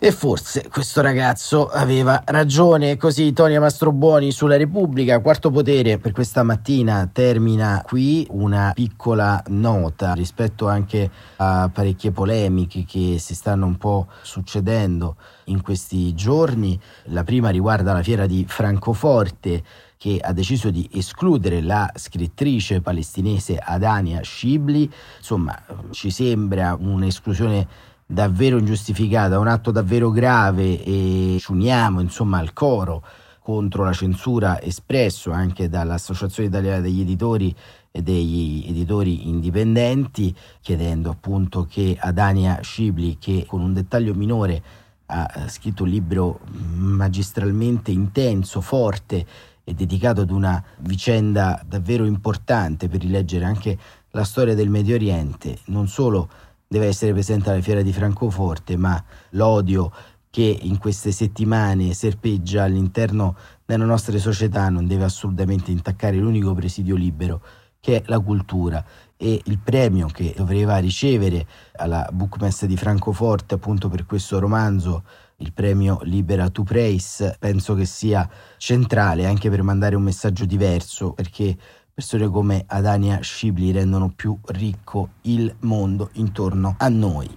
E 0.00 0.12
forse 0.12 0.68
questo 0.68 1.00
ragazzo 1.00 1.68
aveva 1.68 2.22
ragione, 2.26 2.96
così 2.96 3.32
Tonia 3.32 3.60
Mastrobuoni 3.60 4.30
sulla 4.30 4.56
Repubblica, 4.56 5.20
quarto 5.20 5.50
potere 5.50 5.98
per 5.98 6.12
questa 6.12 6.44
mattina 6.44 7.08
termina 7.12 7.82
qui 7.84 8.24
una 8.30 8.70
piccola 8.74 9.42
nota 9.48 10.12
rispetto 10.12 10.68
anche 10.68 11.10
a 11.36 11.68
parecchie 11.72 12.12
polemiche 12.12 12.84
che 12.84 13.18
si 13.18 13.34
stanno 13.34 13.66
un 13.66 13.76
po' 13.76 14.06
succedendo 14.22 15.16
in 15.46 15.62
questi 15.62 16.14
giorni. 16.14 16.78
La 17.06 17.24
prima 17.24 17.50
riguarda 17.50 17.92
la 17.92 18.02
fiera 18.02 18.26
di 18.26 18.44
Francoforte 18.48 19.62
che 19.98 20.18
ha 20.22 20.32
deciso 20.32 20.70
di 20.70 20.88
escludere 20.92 21.60
la 21.60 21.90
scrittrice 21.94 22.80
palestinese 22.80 23.58
Adania 23.58 24.20
Shibli. 24.22 24.90
Insomma, 25.18 25.60
ci 25.90 26.10
sembra 26.10 26.76
un'esclusione 26.78 27.66
davvero 28.06 28.56
ingiustificata, 28.56 29.38
un 29.38 29.48
atto 29.48 29.70
davvero 29.70 30.10
grave 30.10 30.82
e 30.82 31.36
ci 31.38 31.52
uniamo 31.52 32.00
insomma 32.00 32.38
al 32.38 32.54
coro 32.54 33.04
contro 33.42 33.84
la 33.84 33.92
censura 33.92 34.62
espresso 34.62 35.30
anche 35.30 35.68
dall'Associazione 35.68 36.48
Italiana 36.48 36.80
degli 36.80 37.00
Editori 37.00 37.54
e 37.90 38.02
degli 38.02 38.66
editori 38.68 39.28
indipendenti, 39.28 40.34
chiedendo 40.60 41.10
appunto 41.10 41.66
che 41.68 41.96
Adania 41.98 42.60
Scibli, 42.60 43.16
che 43.18 43.44
con 43.46 43.60
un 43.60 43.72
dettaglio 43.72 44.14
minore 44.14 44.62
ha 45.06 45.48
scritto 45.48 45.84
un 45.84 45.88
libro 45.88 46.40
magistralmente 46.74 47.90
intenso, 47.90 48.60
forte 48.60 49.26
e 49.68 49.74
dedicato 49.74 50.22
ad 50.22 50.30
una 50.30 50.64
vicenda 50.78 51.62
davvero 51.66 52.06
importante 52.06 52.88
per 52.88 53.02
rileggere 53.02 53.44
anche 53.44 53.78
la 54.12 54.24
storia 54.24 54.54
del 54.54 54.70
Medio 54.70 54.94
Oriente, 54.94 55.58
non 55.66 55.88
solo 55.88 56.30
deve 56.66 56.86
essere 56.86 57.12
presente 57.12 57.50
alla 57.50 57.60
fiera 57.60 57.82
di 57.82 57.92
Francoforte, 57.92 58.78
ma 58.78 59.02
l'odio 59.32 59.92
che 60.30 60.58
in 60.62 60.78
queste 60.78 61.12
settimane 61.12 61.92
serpeggia 61.92 62.62
all'interno 62.62 63.36
delle 63.66 63.84
nostre 63.84 64.18
società 64.18 64.70
non 64.70 64.86
deve 64.86 65.04
assolutamente 65.04 65.70
intaccare 65.70 66.16
l'unico 66.16 66.54
presidio 66.54 66.96
libero 66.96 67.42
che 67.78 67.96
è 67.96 68.02
la 68.06 68.20
cultura. 68.20 68.82
E 69.18 69.42
il 69.44 69.58
premio 69.58 70.06
che 70.06 70.32
doveva 70.34 70.78
ricevere 70.78 71.46
alla 71.76 72.08
Bookmess 72.10 72.64
di 72.64 72.76
Francoforte 72.78 73.56
appunto 73.56 73.90
per 73.90 74.06
questo 74.06 74.38
romanzo 74.38 75.02
il 75.40 75.52
premio 75.52 76.00
Libera 76.02 76.48
to 76.50 76.64
Praise 76.64 77.36
penso 77.38 77.74
che 77.74 77.84
sia 77.84 78.28
centrale 78.56 79.24
anche 79.24 79.48
per 79.48 79.62
mandare 79.62 79.94
un 79.94 80.02
messaggio 80.02 80.44
diverso 80.44 81.12
perché 81.12 81.56
Persone 81.98 82.28
come 82.28 82.62
Adania 82.64 83.18
Scibli 83.20 83.72
rendono 83.72 84.12
più 84.14 84.38
ricco 84.46 85.14
il 85.22 85.52
mondo 85.62 86.10
intorno 86.12 86.76
a 86.78 86.88
noi. 86.88 87.28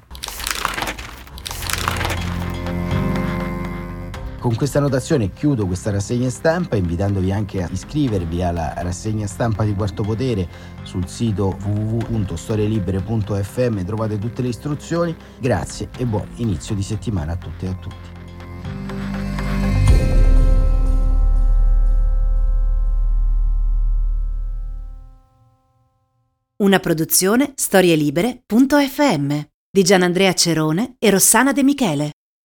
Con 4.42 4.56
questa 4.56 4.80
notazione 4.80 5.32
chiudo 5.34 5.68
questa 5.68 5.92
rassegna 5.92 6.32
stampa 6.32 6.76
invitandovi 6.76 7.32
anche 7.32 7.62
a 7.62 7.70
iscrivervi 7.72 8.42
alla 8.42 8.74
rassegna 8.78 9.28
stampa 9.28 9.64
di 9.64 9.76
Quarto 9.76 10.02
Potere 10.02 10.48
sul 10.82 11.08
sito 11.08 11.56
www.storielibere.fm 11.64 13.86
trovate 13.86 14.18
tutte 14.18 14.42
le 14.42 14.48
istruzioni. 14.48 15.16
Grazie 15.40 15.90
e 15.96 16.08
buon 16.08 16.28
inizio 16.38 16.74
di 16.74 16.82
settimana 16.82 17.34
a 17.34 17.36
tutte 17.36 17.68
e 17.68 17.70
a 17.70 17.76
tutti. 17.76 18.10
Una 26.64 26.80
produzione 26.80 27.52
storielibere.fm 27.54 29.40
di 29.70 29.84
Gianandrea 29.84 30.34
Cerone 30.34 30.96
e 30.98 31.12
Rossana 31.12 31.52
De 31.52 31.62
Michele. 31.62 32.14